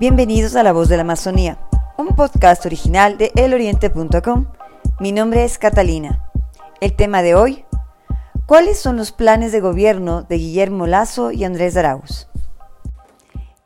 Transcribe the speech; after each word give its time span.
Bienvenidos 0.00 0.54
a 0.54 0.62
La 0.62 0.72
Voz 0.72 0.88
de 0.88 0.94
la 0.94 1.02
Amazonía, 1.02 1.58
un 1.96 2.14
podcast 2.14 2.64
original 2.64 3.18
de 3.18 3.32
eloriente.com. 3.34 4.46
Mi 5.00 5.10
nombre 5.10 5.42
es 5.42 5.58
Catalina. 5.58 6.30
El 6.80 6.94
tema 6.94 7.20
de 7.20 7.34
hoy, 7.34 7.64
¿cuáles 8.46 8.78
son 8.78 8.96
los 8.96 9.10
planes 9.10 9.50
de 9.50 9.58
gobierno 9.58 10.22
de 10.22 10.36
Guillermo 10.36 10.86
Lazo 10.86 11.32
y 11.32 11.42
Andrés 11.42 11.76
Arauz? 11.76 12.28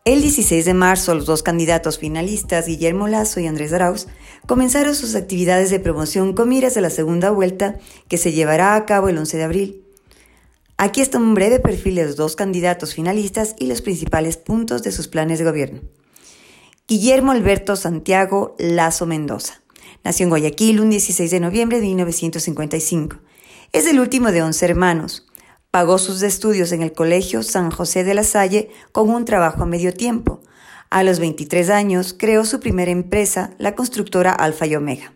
El 0.07 0.23
16 0.23 0.65
de 0.65 0.73
marzo, 0.73 1.15
los 1.15 1.27
dos 1.27 1.43
candidatos 1.43 1.99
finalistas, 1.99 2.67
Guillermo 2.67 3.09
Lazo 3.09 3.39
y 3.41 3.47
Andrés 3.47 3.75
Arauz, 3.75 4.09
comenzaron 4.47 4.95
sus 4.95 5.15
actividades 5.15 5.69
de 5.69 5.81
promoción 5.81 6.33
con 6.33 6.49
miras 6.49 6.79
a 6.79 6.81
la 6.81 6.89
segunda 6.89 7.31
vuelta 7.31 7.77
que 8.09 8.17
se 8.17 8.33
llevará 8.33 8.75
a 8.75 8.87
cabo 8.87 9.11
el 9.11 9.19
11 9.19 9.37
de 9.37 9.45
abril. 9.45 9.85
Aquí 10.79 11.03
está 11.03 11.19
un 11.19 11.35
breve 11.35 11.61
perfil 11.61 11.97
de 11.97 12.07
los 12.07 12.17
dos 12.17 12.37
candidatos 12.37 12.95
finalistas 12.95 13.55
y 13.59 13.67
los 13.67 13.83
principales 13.83 14.39
puntos 14.39 14.83
de 14.83 14.93
sus 14.93 15.09
planes 15.09 15.39
de 15.39 15.45
gobierno. 15.45 15.83
Guillermo 16.93 17.33
Alberto 17.33 17.75
Santiago 17.75 18.55
Lazo 18.59 19.07
Mendoza. 19.07 19.63
Nació 20.05 20.25
en 20.25 20.29
Guayaquil 20.29 20.79
un 20.79 20.91
16 20.91 21.31
de 21.31 21.41
noviembre 21.41 21.81
de 21.81 21.87
1955. 21.87 23.17
Es 23.73 23.87
el 23.87 23.99
último 23.99 24.31
de 24.31 24.43
11 24.43 24.67
hermanos. 24.67 25.27
Pagó 25.71 25.97
sus 25.97 26.21
estudios 26.21 26.71
en 26.71 26.83
el 26.83 26.93
Colegio 26.93 27.43
San 27.43 27.71
José 27.71 28.05
de 28.05 28.13
la 28.13 28.25
Salle 28.25 28.69
con 28.93 29.09
un 29.09 29.25
trabajo 29.25 29.63
a 29.63 29.67
medio 29.67 29.95
tiempo. 29.95 30.43
A 30.91 31.03
los 31.03 31.19
23 31.19 31.71
años 31.71 32.13
creó 32.13 32.45
su 32.45 32.61
primera 32.61 32.91
empresa, 32.91 33.55
la 33.57 33.75
constructora 33.75 34.31
Alfa 34.31 34.67
y 34.67 34.77
Omega. 34.77 35.15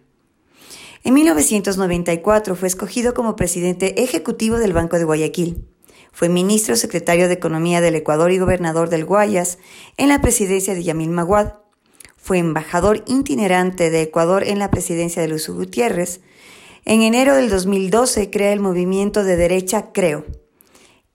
En 1.04 1.12
1994 1.12 2.56
fue 2.56 2.68
escogido 2.68 3.12
como 3.12 3.36
presidente 3.36 4.02
ejecutivo 4.02 4.56
del 4.56 4.72
Banco 4.72 4.96
de 4.96 5.04
Guayaquil. 5.04 5.68
Fue 6.10 6.30
ministro 6.30 6.74
secretario 6.74 7.28
de 7.28 7.34
Economía 7.34 7.82
del 7.82 7.96
Ecuador 7.96 8.32
y 8.32 8.38
gobernador 8.38 8.88
del 8.88 9.04
Guayas 9.04 9.58
en 9.98 10.08
la 10.08 10.22
presidencia 10.22 10.72
de 10.72 10.82
Yamil 10.82 11.10
Maguad. 11.10 11.66
Fue 12.26 12.38
embajador 12.38 13.04
itinerante 13.06 13.88
de 13.88 14.02
Ecuador 14.02 14.42
en 14.42 14.58
la 14.58 14.72
presidencia 14.72 15.22
de 15.22 15.28
Luis 15.28 15.48
Gutiérrez. 15.48 16.22
En 16.84 17.02
enero 17.02 17.36
del 17.36 17.48
2012 17.48 18.30
crea 18.30 18.52
el 18.52 18.58
movimiento 18.58 19.22
de 19.22 19.36
derecha 19.36 19.92
Creo. 19.92 20.24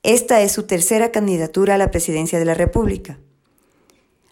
Esta 0.03 0.39
es 0.39 0.53
su 0.53 0.63
tercera 0.63 1.11
candidatura 1.11 1.75
a 1.75 1.77
la 1.77 1.91
presidencia 1.91 2.39
de 2.39 2.45
la 2.45 2.53
República. 2.53 3.19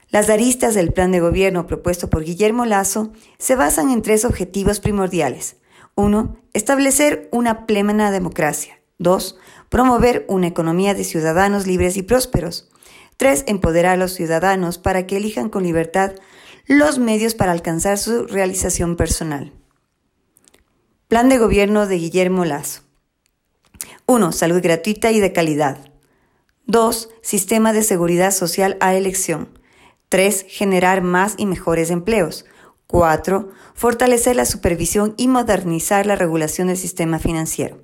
Las 0.09 0.29
aristas 0.29 0.73
del 0.73 0.93
plan 0.93 1.11
de 1.11 1.19
gobierno 1.19 1.67
propuesto 1.67 2.09
por 2.09 2.23
Guillermo 2.23 2.65
Lazo 2.65 3.11
se 3.39 3.57
basan 3.57 3.89
en 3.89 4.01
tres 4.01 4.23
objetivos 4.23 4.79
primordiales. 4.79 5.57
Uno, 5.95 6.37
Establecer 6.53 7.27
una 7.33 7.65
plena 7.65 8.09
democracia. 8.09 8.79
Dos, 8.97 9.37
Promover 9.67 10.23
una 10.29 10.47
economía 10.47 10.93
de 10.93 11.03
ciudadanos 11.03 11.67
libres 11.67 11.97
y 11.97 12.03
prósperos. 12.03 12.69
Tres, 13.17 13.43
Empoderar 13.47 13.95
a 13.95 13.97
los 13.97 14.13
ciudadanos 14.13 14.77
para 14.77 15.05
que 15.07 15.17
elijan 15.17 15.49
con 15.49 15.63
libertad 15.63 16.13
los 16.69 16.99
medios 16.99 17.33
para 17.33 17.51
alcanzar 17.51 17.97
su 17.97 18.27
realización 18.27 18.95
personal. 18.95 19.51
Plan 21.07 21.27
de 21.27 21.39
gobierno 21.39 21.87
de 21.87 21.95
Guillermo 21.97 22.45
Lazo. 22.45 22.83
1. 24.05 24.31
Salud 24.31 24.61
gratuita 24.61 25.11
y 25.11 25.19
de 25.19 25.33
calidad. 25.33 25.91
2. 26.67 27.09
Sistema 27.23 27.73
de 27.73 27.81
seguridad 27.81 28.29
social 28.29 28.77
a 28.81 28.93
elección. 28.93 29.49
3. 30.09 30.45
Generar 30.47 31.01
más 31.01 31.33
y 31.37 31.47
mejores 31.47 31.89
empleos. 31.89 32.45
4. 32.85 33.49
Fortalecer 33.73 34.35
la 34.35 34.45
supervisión 34.45 35.15
y 35.17 35.27
modernizar 35.27 36.05
la 36.05 36.15
regulación 36.15 36.67
del 36.67 36.77
sistema 36.77 37.17
financiero. 37.17 37.81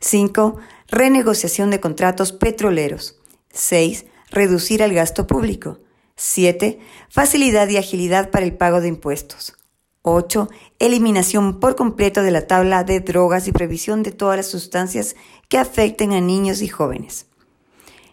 5. 0.00 0.56
Renegociación 0.86 1.72
de 1.72 1.80
contratos 1.80 2.30
petroleros. 2.30 3.18
6. 3.52 4.06
Reducir 4.30 4.82
el 4.82 4.94
gasto 4.94 5.26
público. 5.26 5.80
7. 6.20 6.78
Facilidad 7.08 7.66
y 7.70 7.78
agilidad 7.78 8.28
para 8.30 8.44
el 8.44 8.54
pago 8.54 8.82
de 8.82 8.88
impuestos. 8.88 9.56
8. 10.02 10.50
Eliminación 10.78 11.60
por 11.60 11.76
completo 11.76 12.22
de 12.22 12.30
la 12.30 12.46
tabla 12.46 12.84
de 12.84 13.00
drogas 13.00 13.48
y 13.48 13.52
previsión 13.52 14.02
de 14.02 14.12
todas 14.12 14.36
las 14.36 14.46
sustancias 14.46 15.16
que 15.48 15.56
afecten 15.56 16.12
a 16.12 16.20
niños 16.20 16.60
y 16.60 16.68
jóvenes. 16.68 17.24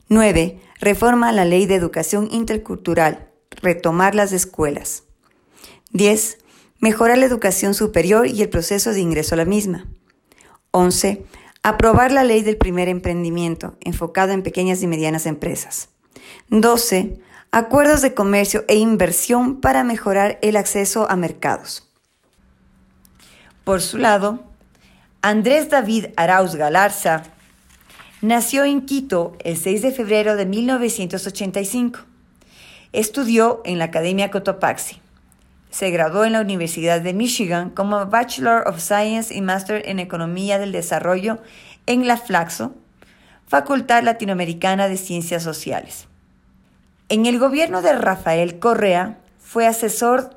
9. 0.08 0.58
Reforma 0.80 1.28
a 1.28 1.32
la 1.34 1.44
ley 1.44 1.66
de 1.66 1.76
educación 1.76 2.30
intercultural. 2.32 3.30
Retomar 3.62 4.16
las 4.16 4.32
escuelas. 4.32 5.04
10. 5.92 6.38
Mejorar 6.80 7.18
la 7.18 7.26
educación 7.26 7.74
superior 7.74 8.28
y 8.28 8.42
el 8.42 8.48
proceso 8.48 8.94
de 8.94 9.02
ingreso 9.02 9.36
a 9.36 9.40
la 9.40 9.46
misma. 9.46 9.86
11. 10.72 11.26
Aprobar 11.62 12.14
la 12.14 12.24
ley 12.24 12.42
del 12.42 12.56
primer 12.56 12.88
emprendimiento, 12.88 13.76
enfocado 13.82 14.32
en 14.32 14.44
pequeñas 14.44 14.82
y 14.82 14.88
medianas 14.88 15.26
empresas. 15.26 15.90
12 16.48 17.20
acuerdos 17.58 18.04
de 18.04 18.14
comercio 18.14 18.66
e 18.68 18.76
inversión 18.76 19.60
para 19.62 19.84
mejorar 19.84 20.38
el 20.44 20.58
acceso 20.58 21.10
a 21.10 21.16
mercados. 21.16 21.90
Por 23.64 23.82
su 23.82 23.98
lado, 23.98 24.44
Andrés 25.24 25.68
David 25.68 26.06
Arauz 26.18 26.54
Galarza 26.54 27.24
nació 28.22 28.64
en 28.64 28.86
Quito 28.86 29.36
el 29.44 29.58
6 29.58 29.82
de 29.82 29.92
febrero 29.92 30.36
de 30.36 30.46
1985. 30.46 32.02
Estudió 32.94 33.64
en 33.66 33.80
la 33.80 33.86
Academia 33.86 34.30
Cotopaxi. 34.30 35.02
Se 35.72 35.90
graduó 35.90 36.26
en 36.26 36.34
la 36.34 36.42
Universidad 36.42 37.02
de 37.02 37.16
Michigan 37.16 37.72
como 37.72 38.06
Bachelor 38.06 38.68
of 38.68 38.80
Science 38.80 39.34
y 39.34 39.42
Master 39.42 39.82
en 39.90 39.98
Economía 39.98 40.60
del 40.60 40.72
Desarrollo 40.72 41.40
en 41.88 42.08
la 42.08 42.18
Flaxo, 42.18 42.76
Facultad 43.48 44.04
Latinoamericana 44.04 44.88
de 44.88 44.98
Ciencias 44.98 45.42
Sociales. 45.42 46.08
En 47.10 47.26
el 47.26 47.40
gobierno 47.40 47.82
de 47.82 47.94
Rafael 47.94 48.60
Correa 48.60 49.18
fue 49.40 49.66
asesor 49.66 50.32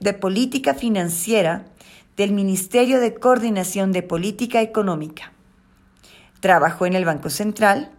de 0.00 0.14
política 0.14 0.72
financiera 0.72 1.66
del 2.16 2.32
Ministerio 2.32 2.98
de 2.98 3.12
Coordinación 3.12 3.92
de 3.92 4.02
Política 4.02 4.62
Económica. 4.62 5.32
Trabajó 6.40 6.86
en 6.86 6.94
el 6.94 7.04
Banco 7.04 7.28
Central. 7.28 7.90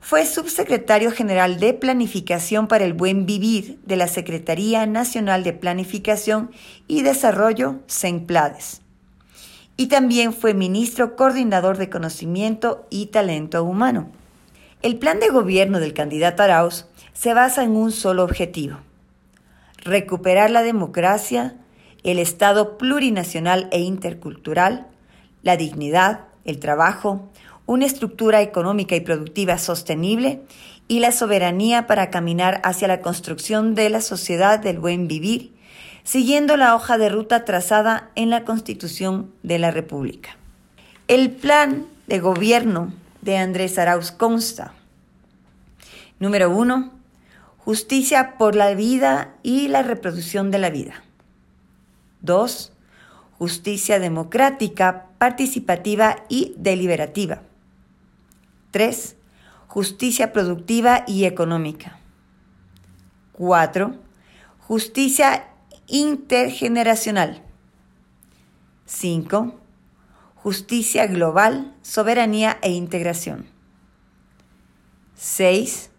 Fue 0.00 0.24
subsecretario 0.24 1.12
general 1.12 1.60
de 1.60 1.74
Planificación 1.74 2.66
para 2.66 2.86
el 2.86 2.94
Buen 2.94 3.26
Vivir 3.26 3.78
de 3.84 3.96
la 3.96 4.08
Secretaría 4.08 4.86
Nacional 4.86 5.44
de 5.44 5.52
Planificación 5.52 6.52
y 6.88 7.02
Desarrollo, 7.02 7.80
CENPLADES. 7.90 8.80
Y 9.76 9.88
también 9.88 10.32
fue 10.32 10.54
ministro 10.54 11.14
coordinador 11.14 11.76
de 11.76 11.90
Conocimiento 11.90 12.86
y 12.88 13.06
Talento 13.06 13.62
Humano. 13.64 14.10
El 14.82 14.96
plan 14.96 15.20
de 15.20 15.28
gobierno 15.28 15.78
del 15.78 15.92
candidato 15.92 16.42
Arauz 16.42 16.86
se 17.12 17.34
basa 17.34 17.64
en 17.64 17.72
un 17.72 17.92
solo 17.92 18.24
objetivo, 18.24 18.78
recuperar 19.84 20.50
la 20.50 20.62
democracia, 20.62 21.54
el 22.02 22.18
Estado 22.18 22.78
plurinacional 22.78 23.68
e 23.72 23.80
intercultural, 23.80 24.86
la 25.42 25.58
dignidad, 25.58 26.20
el 26.46 26.60
trabajo, 26.60 27.28
una 27.66 27.84
estructura 27.84 28.40
económica 28.40 28.96
y 28.96 29.00
productiva 29.00 29.58
sostenible 29.58 30.40
y 30.88 31.00
la 31.00 31.12
soberanía 31.12 31.86
para 31.86 32.08
caminar 32.08 32.62
hacia 32.64 32.88
la 32.88 33.02
construcción 33.02 33.74
de 33.74 33.90
la 33.90 34.00
sociedad 34.00 34.60
del 34.60 34.78
buen 34.78 35.08
vivir, 35.08 35.52
siguiendo 36.04 36.56
la 36.56 36.74
hoja 36.74 36.96
de 36.96 37.10
ruta 37.10 37.44
trazada 37.44 38.12
en 38.14 38.30
la 38.30 38.44
Constitución 38.44 39.30
de 39.42 39.58
la 39.58 39.72
República. 39.72 40.38
El 41.06 41.32
plan 41.32 41.84
de 42.06 42.18
gobierno 42.18 42.94
de 43.22 43.36
Andrés 43.36 43.78
Arauz 43.78 44.10
consta, 44.10 44.74
número 46.18 46.50
uno, 46.50 47.00
Justicia 47.64 48.38
por 48.38 48.56
la 48.56 48.74
vida 48.74 49.34
y 49.42 49.68
la 49.68 49.82
reproducción 49.82 50.50
de 50.50 50.58
la 50.58 50.70
vida. 50.70 51.04
2. 52.22 52.72
Justicia 53.38 53.98
democrática, 53.98 55.08
participativa 55.18 56.24
y 56.30 56.54
deliberativa. 56.56 57.42
3. 58.70 59.14
Justicia 59.68 60.32
productiva 60.32 61.04
y 61.06 61.26
económica. 61.26 61.98
4. 63.34 63.94
Justicia 64.66 65.48
intergeneracional. 65.86 67.42
5. 68.86 69.59
Justicia 70.42 71.06
global, 71.06 71.74
soberanía 71.82 72.58
e 72.62 72.70
integración. 72.70 73.46
6 75.16 75.90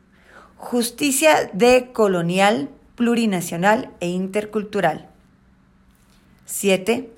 Justicia 0.62 1.50
decolonial, 1.54 2.70
plurinacional 2.96 3.92
e 4.00 4.10
intercultural. 4.10 5.10
7. 6.46 7.10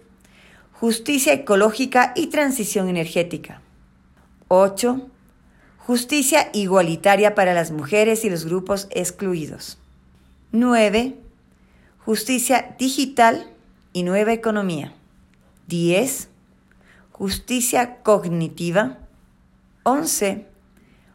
Justicia 0.72 1.34
ecológica 1.34 2.14
y 2.16 2.28
transición 2.28 2.88
energética. 2.88 3.62
8. 4.48 5.10
Justicia 5.78 6.50
igualitaria 6.54 7.36
para 7.36 7.54
las 7.54 7.72
mujeres 7.72 8.24
y 8.24 8.30
los 8.30 8.46
grupos 8.46 8.88
excluidos. 8.92 9.78
9. 10.54 11.18
Justicia 12.06 12.76
digital 12.80 13.52
y 13.92 14.04
nueva 14.04 14.32
economía. 14.32 14.94
10. 15.68 16.30
Justicia 17.24 18.04
cognitiva. 18.04 18.98
11. 19.84 20.46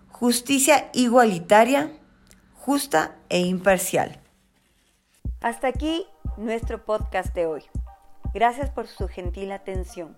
Justicia 0.08 0.88
igualitaria 0.94 1.92
justa 2.54 3.18
e 3.28 3.40
imparcial. 3.40 4.18
Hasta 5.42 5.68
aquí 5.68 6.06
nuestro 6.38 6.82
podcast 6.82 7.34
de 7.34 7.44
hoy. 7.44 7.62
Gracias 8.32 8.70
por 8.70 8.86
su 8.86 9.06
gentil 9.06 9.52
atención. 9.52 10.16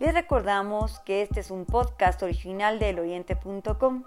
Les 0.00 0.12
recordamos 0.12 0.98
que 1.06 1.22
este 1.22 1.38
es 1.38 1.52
un 1.52 1.64
podcast 1.64 2.20
original 2.24 2.80
de 2.80 2.90
eloriente.com. 2.90 4.02